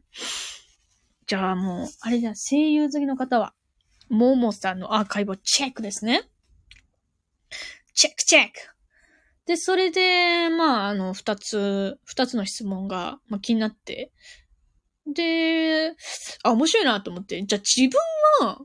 [1.25, 3.53] じゃあもう、あれじゃ、声優好きの方は、
[4.09, 6.23] ももさんのアーカイブをチェックですね。
[7.93, 8.51] チェックチェック
[9.45, 14.11] で、それで、まあ、あの、二つ、二つの質問が、まあ、気になって。
[15.05, 15.93] で、
[16.43, 18.59] あ、面白いなと思って、じゃあ自分は、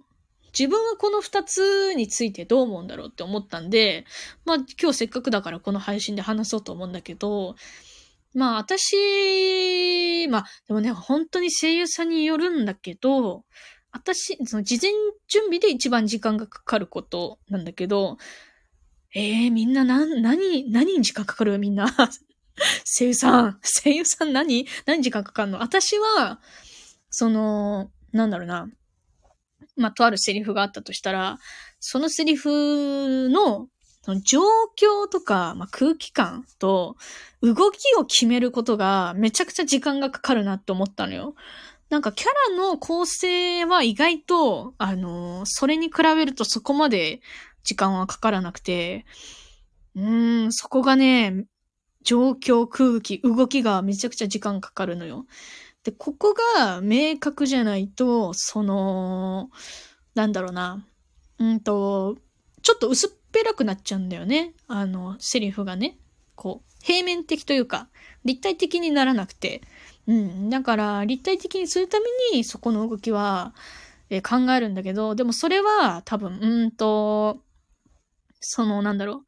[0.58, 4.04] 自分はこの二つについてどう思うんだろうって思ったんで、
[4.44, 7.56] まあ今日せっかくだからこの配信で話そうと思うんだけど、
[8.34, 13.44] まあ私、まあでもね、本当に声優さんによるんだけど、
[13.92, 14.90] 私、その事前
[15.28, 18.16] 準備で一番時間がかかることなんだけど、
[19.14, 21.86] ええー、みんな何、何、何に時間かかるみんな？
[22.84, 24.66] 声優さん、声優さん何？
[24.86, 25.58] 何時間かかるの？
[25.58, 26.40] 私は、
[27.10, 28.70] その、なんだろうな。
[29.76, 31.38] まあ、とあるセリフがあったとしたら、
[31.80, 33.68] そのセリフの
[34.24, 34.40] 状
[34.78, 36.96] 況とか、まあ、空気感と
[37.40, 41.34] 動きを決めることがめちゃくちゃ時間がかかるなって思ったのよ。
[41.88, 47.20] なんかキャラの構成は意外と、あの、それに比べるとそこまで
[47.64, 49.04] 時間はかからなくて、
[49.94, 51.44] うーん、そこがね、
[52.02, 55.26] 状況、空気、動きがめちゃくちゃ時間かかるのよ。
[55.84, 59.50] で、ここが明確じゃないと、その、
[60.14, 60.86] なんだろうな。
[61.38, 62.16] うんと、
[62.62, 64.54] ちょっと薄っぺらくなっちゃうんだよね。
[64.68, 65.98] あの、セリフがね。
[66.36, 67.88] こう、平面的というか、
[68.24, 69.62] 立体的にならなくて。
[70.06, 70.50] うん。
[70.50, 73.54] だから、立体的にするために、そこの動きは、
[74.10, 77.40] えー、考えるんだけど、でもそれは多分、うんと、
[78.40, 79.26] その、なんだろう。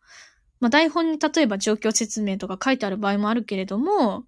[0.60, 4.24] まあ、台本に例えば状況説明とか書いてある場合もあるけれども、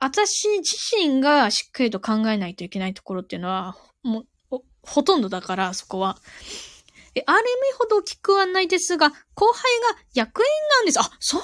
[0.00, 6.18] 私自身がしっかりと考えないといけないところっていうのは、もう、ほとんどだから、そこは。
[7.14, 9.62] え、ある意味ほど聞くはないですが、後輩
[9.94, 10.46] が役員
[10.78, 11.00] なんです。
[11.00, 11.40] あ、そう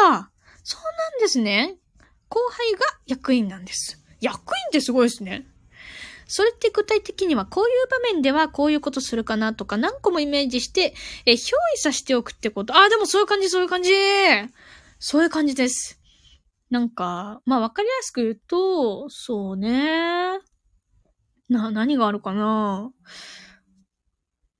[0.00, 0.30] なんだ
[0.64, 1.76] そうなんですね。
[2.28, 4.02] 後輩が役員なんです。
[4.20, 5.46] 役員ってすごいですね。
[6.26, 10.94] それって具体的にはこういう場面ではこういうことするかなとか何個もイメージして、
[11.26, 11.40] え、憑依
[11.76, 12.76] させておくってこと。
[12.76, 13.90] あ、でもそういう感じ、そういう感じ。
[14.98, 16.00] そういう感じです。
[16.74, 20.40] なんか、まあわかりやすく言うと、そうね。
[21.48, 22.90] な、何があるかな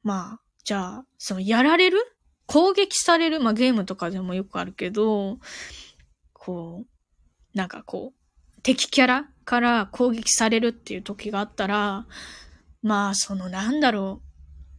[0.04, 1.98] まあ、じゃあ、その、やられる？
[2.46, 3.40] 攻撃される？
[3.40, 5.40] まあゲームとかでもよくあるけど、
[6.32, 6.86] こう、
[7.52, 12.06] なんかこう、敵キャラから攻撃されるっていう時があったら、
[12.80, 14.22] まあ、そのなんだろ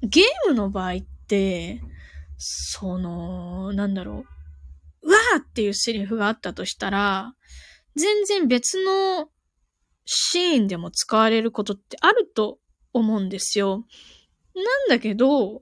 [0.01, 0.07] う。
[0.07, 1.81] ゲームの場合って、
[2.37, 4.34] その、なんだろう。
[5.05, 7.33] うわーっていうセリフがあったとしたら、
[7.95, 9.29] 全然別の
[10.05, 12.57] シーンでも使われることってあると
[12.91, 13.85] 思うんですよ。
[14.55, 15.61] なんだけど、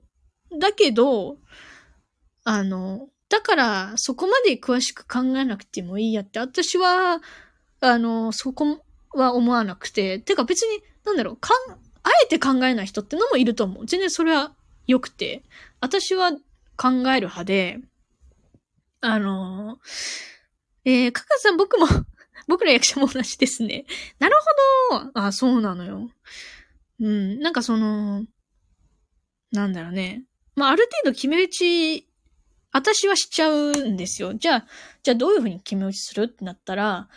[0.58, 1.36] だけど、
[2.44, 7.20] あの、だからそこまで詳しく考えなくてもいいやって、私は、
[7.80, 13.86] あの、そこは思わなくて、てか別に、なんだろう、かん、あえて考えない人ってのもいると思う。
[13.86, 14.54] 全然それは
[14.86, 15.42] 良くて。
[15.80, 16.32] 私は
[16.76, 17.80] 考える派で、
[19.04, 19.78] あの
[20.86, 21.86] えー、かかさん僕も
[22.48, 23.84] 僕ら役者も同じですね。
[24.18, 24.34] なる
[24.90, 26.10] ほどあ、そうなのよ。
[27.00, 28.24] うん、なんかその、
[29.52, 30.24] なんだろうね。
[30.56, 32.08] まあ、ある程度決め打ち、
[32.72, 34.34] 私はしちゃうんですよ。
[34.34, 34.66] じゃあ、
[35.02, 37.08] じゃあどういうふうに決め打ちするってなったら、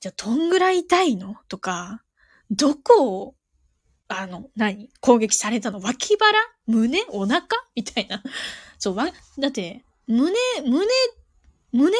[0.00, 1.36] じゃあ、どんぐらい痛いの？
[1.48, 2.02] とか、
[2.50, 3.34] どこを、
[4.08, 4.90] あの、何？
[5.00, 5.80] 攻撃されたの？
[5.80, 6.38] 脇腹？
[6.66, 7.04] 胸？
[7.10, 7.46] お腹？
[7.74, 8.22] みたいな。
[8.78, 9.06] そう、わ、
[9.38, 10.32] だって、胸、
[10.64, 10.86] 胸、
[11.72, 11.96] 胸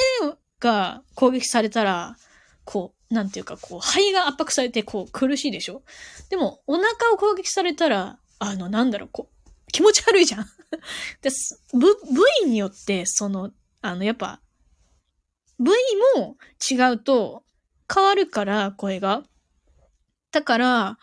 [0.60, 2.16] が攻撃されたら、
[2.64, 5.82] こう、なんていうか、こう、肺が圧迫されて、こう、苦しいでしょ？
[6.30, 10.46] でも、お腹を攻撃されたら、あの、なんだろう、こう、気持ち悪いじゃん
[11.22, 11.30] で
[11.72, 14.40] 部、部位によって、その、あの、やっぱ、
[15.58, 16.36] 部位も
[16.70, 17.44] 違うと、
[17.92, 19.22] 変わるから、声が。
[20.30, 20.98] だから、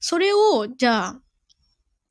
[0.00, 1.20] それを、じゃあ、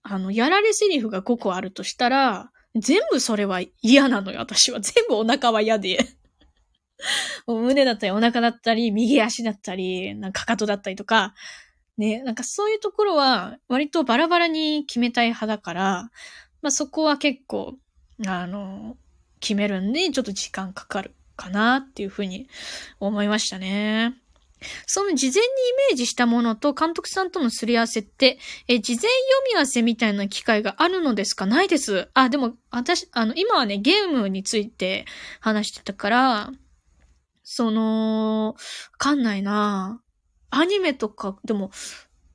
[0.04, 4.79] あの、やられセリフが5個あるとしたら、全部それは嫌なのよ、私は。
[4.79, 5.97] 全部お腹は嫌で。
[7.45, 11.35] もう胸だったり、お腹だったり、右足だったり、なんかかかとだったりとか、
[11.97, 16.11] ね、なんかそういうところは、割とバラバラに決めたい派だから、
[16.61, 17.77] まあそこは結構、
[18.25, 18.97] あの、
[19.39, 22.47] 決めるんで、ちょっと時間かかるかなっていうふうに
[22.99, 24.15] 思いましたね。
[24.85, 25.41] その事前にイ
[25.89, 29.09] メージしたものと監督さんとのすり合わせって、え、事前読
[29.49, 31.45] み合わせみたいな機会があるのですか？
[31.45, 32.09] ないです。
[32.13, 35.05] あ、でも、私、あの、今はね、ゲームについて
[35.39, 36.51] 話してたから、
[37.43, 38.55] その、わ
[38.97, 40.01] かんないな
[40.49, 41.71] アニメとか、でも、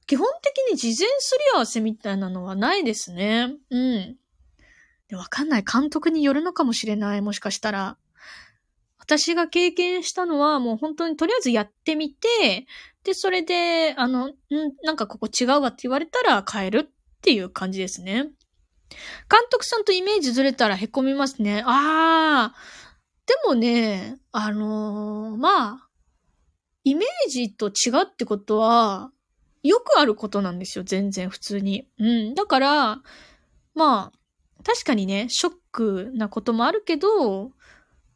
[0.06, 3.54] 基本的に事前すり合わせみたいなのはないですね。
[3.70, 4.16] うん。
[5.12, 5.64] わかんない。
[5.70, 7.20] 監督によるのかもしれない。
[7.20, 7.96] もしかしたら。
[9.04, 12.66] 私が経験したのはもう本当にとりあえずやってみて、
[13.02, 14.34] で、それで、あの、ん
[14.84, 18.30] なんかここ違うわって言われたら変えるっていう感じですね。
[19.28, 21.62] 監督さんとイメージずれたら凹みますね。
[21.66, 22.54] ああ。
[23.26, 25.88] でもね、あのー、まあ、
[26.84, 29.10] イメージと違うってことは、
[29.64, 31.88] よくあることなんですよ、全然普通に。
[31.98, 32.34] うん。
[32.34, 33.02] だから、
[33.74, 37.52] まあ、確かにね、ショックなこともあるけど、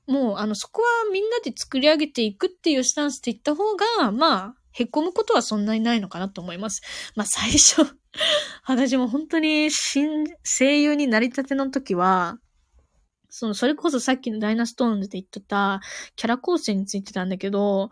[0.06, 6.82] もう、あの、そこはみんなで作り上げていくっていうスタンスでいった方が、まあ、凹むことはそんなにないのかなと思います。
[7.16, 7.96] まあ、最初
[8.66, 12.38] 私も本当に新、声優になりたての時は、
[13.28, 15.80] その、それこそさっきのダイナストーンズで言ってた
[16.14, 17.90] キャラ構成についてたんだけど、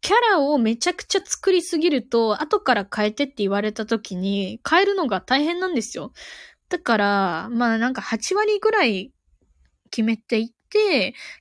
[0.00, 6.12] キャラをめちゃくちゃ作りすぎると、後から変えてって言われた時に、変えるのが大変なんですよ。
[6.68, 9.12] だから、まあなんか8割ぐらい
[9.90, 10.57] 決めていって、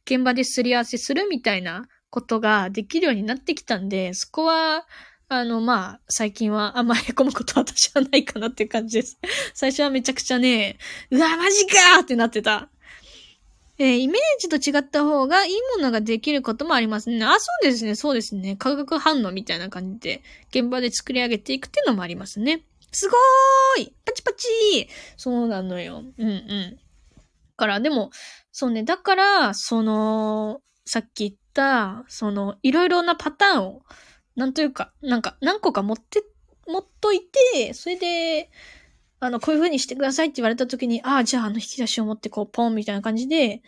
[0.06, 4.86] 現場ですり合わせするみたいなことができるようになってきたんで、そこは、
[5.30, 9.20] あの、まあ、最近はあんまへこむことは私はないかなっていう感じです。
[9.54, 10.78] 最初はめちゃくちゃね、
[11.12, 12.70] うわ、マジかーってなってた。
[13.80, 17.24] えー、イメージと違った方がいいものができることもありますね。
[17.26, 18.56] あ、そうですね、そうですね。
[18.56, 22.63] 化学反応みたいな感じで、現場で作り上げていくっていうのもありますね。
[22.92, 24.48] すごーいパチパチ
[25.18, 26.04] そうなのよ。
[26.18, 26.80] うんうん。
[27.58, 28.12] から、でも、
[28.60, 33.84] そうね、だから、その、さっき言った、その、いろいろなパターンを、
[34.36, 36.24] なんというか、なんか、何個か持って、
[36.67, 37.22] 持っとい
[37.54, 38.50] て、それで、
[39.20, 43.62] あの、こういう風にしてくださいって言われた時に、ああ、じゃああの引き出しを持ってこう、ポンみたいな感じで、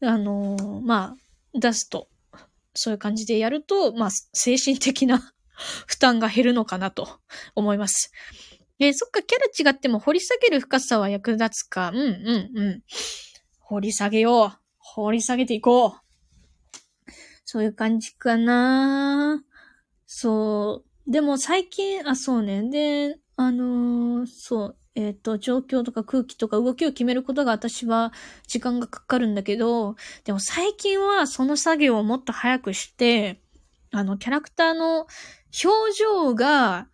[0.00, 2.06] あのーまあ、出すと、
[2.74, 5.32] そういう感じでやると、まあ、精神的な
[5.88, 7.18] 負担が減るのかなと
[7.56, 8.12] 思います。
[8.78, 11.90] えーそっか、キャラ違っても掘り下げる深さは役立つか。
[11.92, 12.82] うん、うん、うん。
[13.68, 14.58] 掘り下げよう。
[14.78, 15.92] 掘り下げていこう。
[17.44, 19.44] そういう感じかな
[20.06, 21.10] そう。
[21.10, 22.62] でも最近、あ、そうね。
[22.70, 24.76] で、あのーそう。
[24.94, 28.14] えっ、と、状況とか空気とか動きを決めることが私は
[28.46, 33.42] 時間がかかるんだけど、でも最近はその作業をもっと早くして、
[33.90, 35.06] あの、キャラクターの
[35.62, 36.88] 表情が、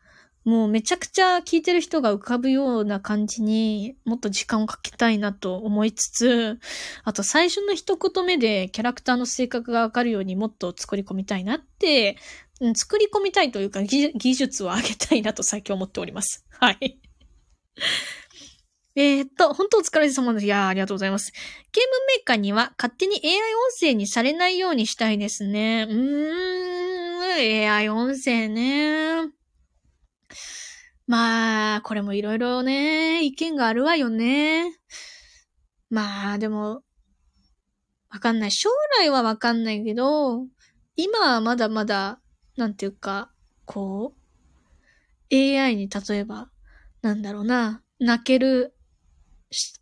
[0.45, 6.61] もうめちゃくちゃ聞いてる人が浮かぶような感じにもっと時間をかけたいなと思いつつ、
[7.03, 12.19] あと最初の一言目でキャラクターの性格がわかるようにもっと作り込みたいなって、
[12.61, 16.45] うん作り込みたいというか技術を上げたいなと最近思っております。
[16.61, 17.01] はい。
[18.97, 20.47] えーっと、本当お疲れ様です。
[20.47, 21.33] いやありがとうございます。
[21.73, 23.43] ゲームメーカーには勝手に AI 音
[23.81, 25.87] 声にされないようにしたいですね。
[25.91, 29.44] うーん、AI 音声ね。
[31.07, 34.79] まあ、これもいろいろね、意見があるわよね。
[35.91, 36.83] まあ、でも、
[38.11, 38.53] わかんない。
[38.53, 40.47] 将来はわかんないけど、
[40.97, 42.21] 今はまだまだ、
[42.57, 43.33] なんていうか、
[43.65, 44.15] こ
[45.31, 46.49] う、AI に例えば、
[47.03, 48.75] なんだろうな、泣ける、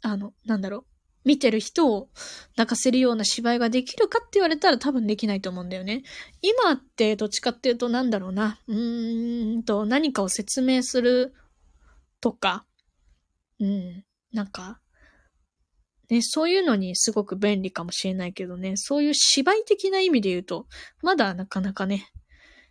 [0.03, 0.92] あの、なんだろう、
[1.25, 2.09] 見てる人を
[2.57, 6.03] 泣かせるような芝居ができるかって言われたら多分できないと思うんだよね。
[6.41, 11.35] 今ってどっちかっていうとなんだろうな、うーんと何かを説明する
[12.21, 12.67] とか、
[13.61, 14.81] うん、なんか、
[16.11, 20.67] ね、そういうのにすごく便利かもしれないけどね、そういう芝居的な意味で言うと、
[21.03, 22.09] まだなかなかね、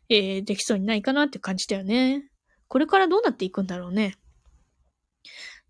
[0.10, 2.30] えーできそうにないかなって感じだよね。
[2.68, 4.16] これからどうなっていくんだろうね。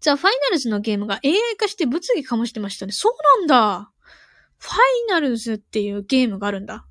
[0.01, 2.91] じゃあ、ファイナルズのゲームが AI 化して物議かもしてましたね。
[2.91, 3.91] そうなんだ。
[4.57, 6.85] ファイナルズっていうゲームがあるんだ。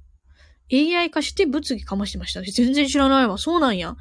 [0.72, 2.50] AI 化して物議かましてましたね。
[2.52, 3.36] 全然知らないわ。
[3.36, 3.96] そうなんや。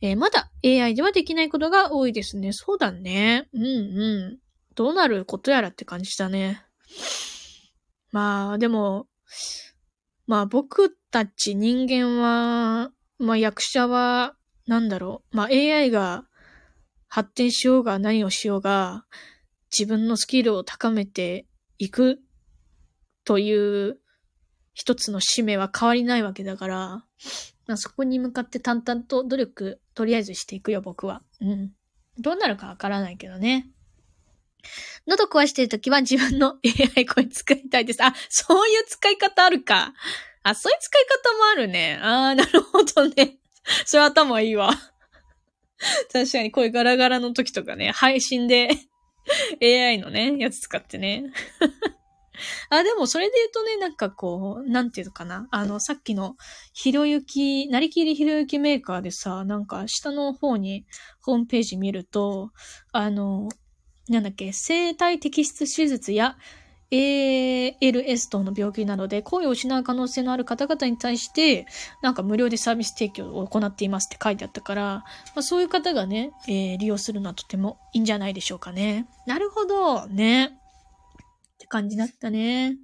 [0.00, 2.52] えーまだ AI ではできないことが多いですね。
[2.52, 3.48] そうだね。
[3.52, 4.38] うんうん。
[4.74, 6.62] どうなることやらって感じだね。
[8.12, 9.08] まあ、でも、
[10.26, 14.36] まあ僕たち人間は、まあ役者は、
[14.66, 15.36] なんだろう。
[15.36, 16.27] まあ AI が
[17.08, 19.04] 発展しようが何をしようが、
[19.76, 21.46] 自分のスキルを高めて
[21.78, 22.20] いく
[23.24, 23.98] という
[24.74, 26.76] 一つの使命は変わりないわけだから、
[27.66, 31.22] まあ、そこに向かって淡々と努力、とりあえずしていくよ、僕は。
[31.40, 31.72] うん。
[32.18, 33.68] どうなるかわからないけどね。
[35.06, 36.56] 喉壊してるときは自分の
[36.96, 38.02] AI 声使いたいです。
[38.02, 39.94] あ、そういう使い方あるか。
[40.42, 41.98] あ、そういう使い方もあるね。
[42.02, 43.38] あー、なるほどね。
[43.84, 44.70] それ頭いいわ。
[46.12, 48.68] 確かに声ガラガラの時とかね、配信で
[49.62, 51.24] AI のね、やつ使ってね。
[52.70, 55.48] あ、でもそれで言うとね、なんかこう、なんていうのかな。
[55.50, 56.36] あの、さっきの
[56.72, 60.86] ひろゆき、なりきりひろゆきメーカーでさ、なんか下の方に
[61.20, 62.52] ホームページ見ると、
[62.92, 63.48] あの、
[64.08, 66.36] なんだっけ、生体摘出手術や
[66.90, 71.66] ALS 等の病気などで声を失う可能性のある方々に対して、
[72.02, 75.04] なんか無料でサービス提供を行っていますって書いてあったから、ま
[75.36, 79.06] あ、そういう方がね、えー利用するのはとてもいいんじゃないでしょうかね。
[79.26, 80.46] なるほど、ね。
[80.46, 80.50] っ
[81.58, 82.76] て感じだったね。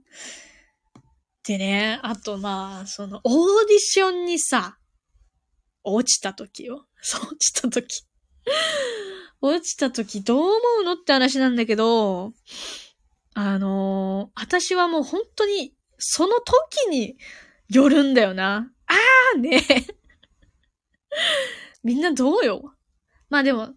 [1.47, 4.79] でね、あとまあ、その、オーディションにさ、
[5.85, 6.87] 落ちた時よ。
[7.01, 8.05] そう、落ちた時。
[9.41, 12.33] 落ちた時どう思うのって話なんだけど、
[13.35, 17.17] あのー私はもう本当に、その時に
[17.69, 18.71] よるんだよな。
[18.87, 19.61] あーね。
[21.83, 22.75] みんなどうよ。
[23.29, 23.75] まあでも、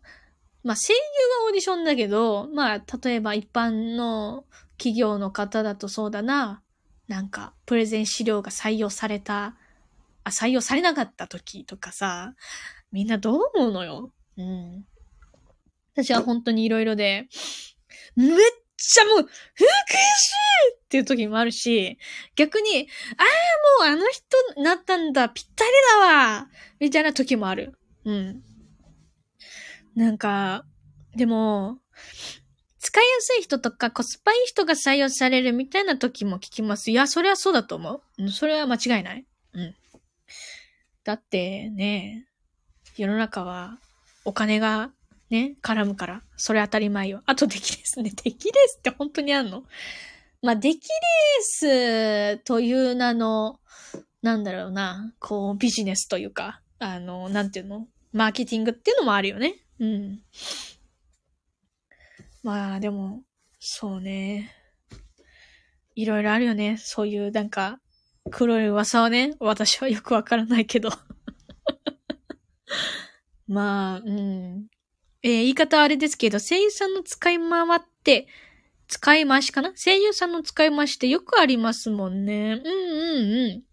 [0.64, 1.00] まあ声優
[1.42, 4.46] はオーディションだけど、まあ例えば一般の
[4.78, 6.62] 企業の方だとそうだな。
[7.08, 9.56] なんか、プレゼン資料が採用された、
[10.24, 12.36] あ、採用されなかった時とかさ、
[12.92, 14.12] みんなどう思うのよ。
[14.38, 14.86] うん。
[15.94, 17.28] 私は本当にいろいろで、
[18.16, 18.30] めっ
[18.78, 19.28] ちゃもう、福祉
[20.76, 21.98] っていう時もあるし、
[22.36, 22.88] 逆に、
[23.18, 23.24] あ
[23.84, 26.48] あ、もうあの人なったんだ、ぴったりだわ
[26.80, 27.78] みたいな時もある。
[28.06, 28.44] うん。
[29.96, 30.64] なんか、
[31.16, 31.80] でも、
[32.80, 36.92] 使いやすい人とかコスパいい人が採用されるみたいな時も聞きます。
[36.92, 38.02] いや、それはそうだと思う。
[38.20, 39.26] うん、それは間違いない。
[39.54, 39.76] うん。
[41.04, 42.28] だってね、
[42.96, 43.80] 世の中は
[44.24, 44.92] お金が
[45.30, 47.22] ね、絡むから、それ当たり前よ。
[47.26, 48.12] あと、出来レースね。
[48.12, 49.64] 出来レースって本当にあんの？
[50.42, 53.60] まあ、出来レースという名の、
[54.22, 57.88] なんだろうな、こう、ビジネスというか、あの、なんていうの？
[58.14, 59.56] マーケティングっていうのもあるよね。
[59.80, 60.22] うん。
[62.44, 63.24] まあ、でも、
[63.60, 64.54] そうね。
[65.96, 66.78] いろいろあるよね。
[66.78, 67.80] そういう、なんか、
[68.32, 70.90] 黒い噂はね、私はよくわからないけど。
[73.48, 74.68] まあ、うん。
[75.24, 78.28] えー言い方はあれですけど、声優さんの使い回って、
[78.88, 79.74] 使い回しかな？
[79.76, 82.62] 声優さんの使い回しってよくありますもんね。
[82.64, 83.64] うんうんうん。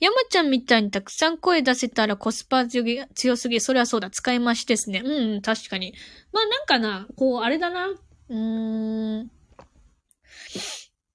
[0.00, 3.60] 山ちゃんみたいにたくさん声出せたらコスパ強ぎ強すぎ。
[3.60, 4.10] それはそうだ。
[4.10, 5.02] 使い回しですね。
[5.04, 5.94] うんうん、確かに。
[6.32, 7.88] まあなんかな、こう、あれだな。
[7.88, 9.30] うーん。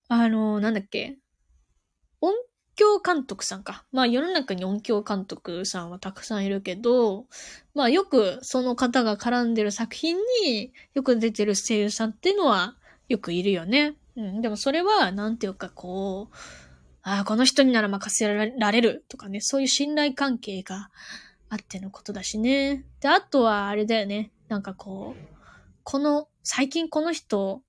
[0.09, 1.17] あの、なんだっけ？
[2.81, 3.85] 音響監督さんか。
[3.91, 7.25] まあ世の中に音響監督さんはたくさんいるけど、
[7.75, 12.75] まあよくその方が絡んでる作品によく出てる声優さんっていうのは
[13.07, 13.95] よくいるよね。
[14.15, 14.41] うん。
[14.41, 16.35] でもそれは、なんていうかこう、
[17.03, 20.89] ああ、この人になら任せられるとかね、そういう信頼関係が
[21.49, 22.83] あってのことだしね。
[22.99, 24.31] で、あとはあれだよね。
[24.47, 25.35] なんかこう、
[25.83, 27.61] この、最近この人、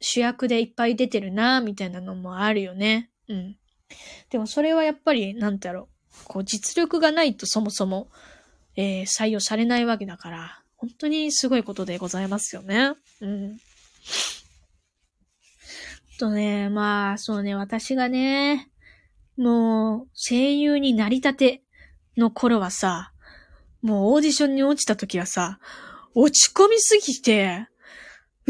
[0.00, 3.10] 主役でいっぱい出てるな、みたいなのもあるよね。
[3.28, 3.56] うん。
[4.30, 6.24] でもそれはやっぱり、なんだろう。
[6.24, 8.08] こう、実力がないとそもそも、
[8.76, 12.94] えー採用されないわけだから、本当にすごいことでございますよね。
[13.20, 13.58] うん。
[16.18, 18.70] とね、まあ、そうね、私がね、
[19.36, 21.62] もう、声優になりたて
[22.16, 23.12] の頃はさ、
[23.82, 25.58] もうオーディションに落ちた時はさ、
[26.14, 27.66] 落ち込みすぎて、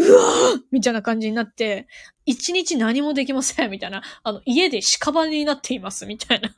[0.00, 1.86] うわーみたいな感じになって、
[2.24, 6.54] 一日何もできませんみたいな、あの、家で屍になっていますみたいな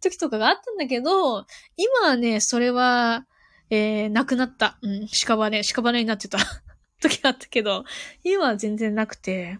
[0.00, 3.26] 時とかがあったんだけど、今はね、それは、
[3.70, 4.78] えー、なくなった。
[4.82, 6.38] うん、屍、屍になってた
[7.00, 7.84] 時があったけど、
[8.22, 9.58] 今は全然なくて、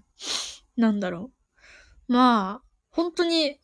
[0.77, 1.33] なんだろ
[2.09, 2.13] う。
[2.13, 3.59] まあ、本当に、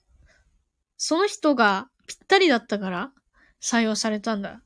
[0.96, 3.12] その人がぴったりだったから
[3.62, 4.62] 採用されたんだ。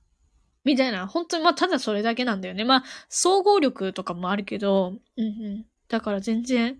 [0.64, 2.64] みたいな、本当に、まあ、ただそれだけなんだよね。
[2.64, 5.64] まあ、総合力とかもあるけど、うんうん。
[5.88, 6.78] だから全然、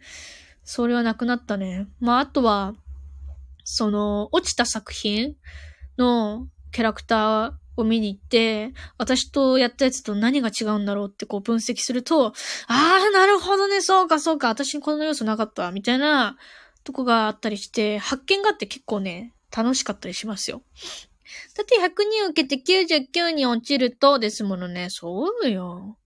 [0.64, 1.89] それはなくなったね。
[2.01, 2.74] まあ、あとは、
[3.64, 5.37] その、落ちた作品
[5.97, 12.33] のキャラクターを見に行って、私とやったやつと何が違うんだろうってこう分析すると、あ
[12.68, 16.37] あ、なるほどね、そうか、そうか、私にこの要素なかった、みたいな
[16.85, 20.62] とこがあったりして、発見があって結構ね、楽しかったりしますよ。
[21.57, 25.99] だって100人受けて99人落ちるとですものね、そうよ。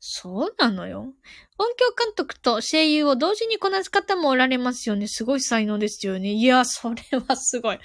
[0.00, 1.14] そうなのよ。
[1.58, 5.08] 音響監督と声優を同時にこなす方もおられますよね。
[5.08, 6.32] すごい才能ですよね。
[6.32, 7.78] いや、それはすごい。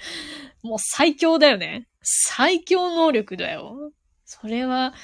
[0.62, 1.88] もう最強だよね。
[2.02, 3.92] 最強能力だよ。
[4.24, 4.94] それは、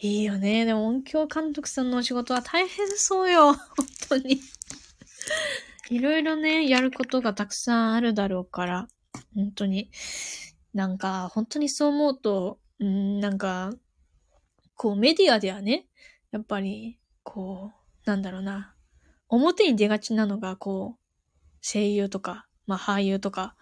[0.00, 0.64] いいよね。
[0.64, 3.54] でも音響監督さんのお仕事は大変そうよ。
[3.54, 4.40] 本当に。
[5.88, 8.88] いろいろね、やることがたくさんあるだろうから。
[9.34, 9.90] 本当に。
[10.76, 13.72] なんか、本当にそう思うと、うん、なんか、
[14.74, 15.86] こうメディアではね、
[16.32, 18.74] やっぱり、こう、なんだろうな。
[19.30, 23.56] 表に出がちなのが、こう、声優とか、まあ俳優とか、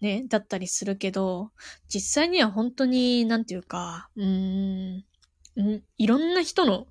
[0.00, 1.50] ね、だったりするけど、
[1.88, 5.04] 実際には本当に、なんていうか、うーん、ん
[5.98, 6.86] いろんな人の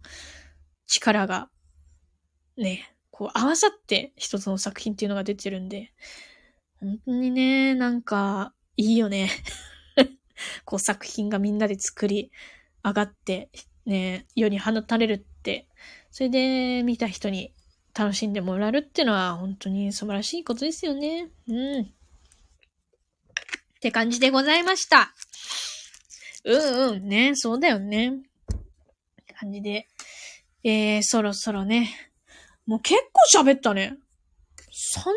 [0.86, 1.50] 力が、
[2.58, 5.94] ね、こう合わさって一つの作品っていうのが出てるんで、
[6.82, 9.30] 本当にね、なんか、いいよね。
[10.66, 12.32] こう作品がみんなで作り
[12.84, 13.50] 上がって、
[13.86, 15.68] ね、世に放たれるって、
[16.12, 17.54] それで見た人に
[17.94, 21.30] 楽しんでもらえるっていうのは本当に素晴らしいことですよね。
[21.48, 21.82] うん。
[21.84, 21.86] っ
[23.80, 25.14] て感じでございました。
[26.44, 28.10] うんうん、ね、そうだよね。
[28.10, 28.16] っ
[29.26, 29.88] て感じで。
[30.64, 32.12] えー、そろそろね。
[32.66, 33.98] もう結構喋ったね。
[34.72, 35.14] 三、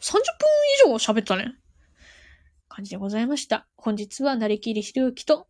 [0.00, 0.18] 30分
[0.86, 1.54] 以上喋ったね。
[2.70, 3.66] 感じでございました。
[3.76, 5.48] 本日は、なりきりひろゆきと、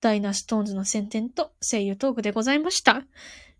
[0.00, 3.02] ダイナストーンズの宣伝と声優トークでございました。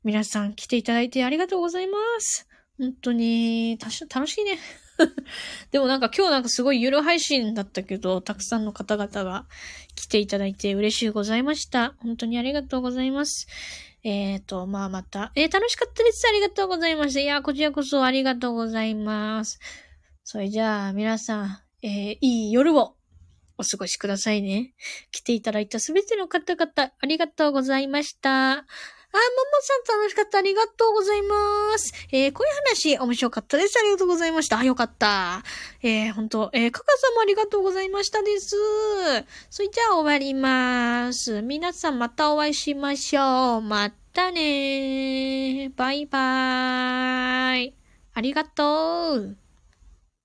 [0.05, 2.47] 皆さん来ていただいてありがとうございます。
[2.79, 4.59] 本当に、たし楽しいね。
[5.71, 9.47] でもなんか今日なんかすごいゆる配信だったけど、たくさんの方々が
[9.95, 11.95] 来ていただいて嬉しいございました。
[11.99, 13.47] 本当にありがとうございます。
[14.05, 16.27] えーと、まあまた、えー、楽しかったです。
[16.29, 17.21] ありがとうございました。
[17.21, 19.59] いや、こちらこそありがとうございます。
[20.25, 22.98] それじゃあ、皆さん、えーいい夜を
[23.59, 24.73] お過ごしくださいね。
[25.11, 28.65] 来ていただいたすべての方々、ありがとうございました。
[29.11, 29.23] あ、もも
[29.85, 30.39] さん楽しかった。
[30.39, 31.93] ありがとうございます。
[32.13, 33.79] えー、こういう話、面白かったです。
[33.79, 34.59] ありがとうございました。
[34.59, 35.43] あ、よかった。
[35.83, 38.55] えー、本当えー、かかさんもありがとうございましたです。
[39.49, 41.41] それじゃあ終わります。
[41.41, 43.61] 皆さんまたお会いしましょう。
[43.63, 47.75] またねバイバーイ。
[48.13, 49.48] ありがとう。